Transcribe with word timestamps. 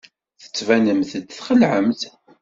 Tettbanemt-d 0.41 1.25
txelɛemt. 1.29 2.01